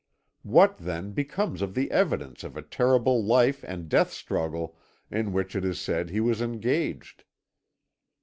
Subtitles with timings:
[0.41, 4.75] "What, then, becomes of the evidence of a terrible life and death struggle
[5.11, 7.23] in which it is said he was engaged?